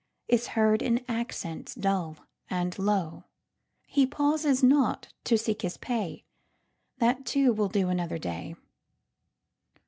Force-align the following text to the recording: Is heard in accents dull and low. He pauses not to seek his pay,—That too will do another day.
Is 0.27 0.47
heard 0.57 0.81
in 0.81 1.05
accents 1.07 1.75
dull 1.75 2.17
and 2.49 2.79
low. 2.79 3.25
He 3.85 4.07
pauses 4.07 4.63
not 4.63 5.13
to 5.25 5.37
seek 5.37 5.61
his 5.61 5.77
pay,—That 5.77 7.23
too 7.23 7.53
will 7.53 7.69
do 7.69 7.89
another 7.89 8.17
day. 8.17 8.55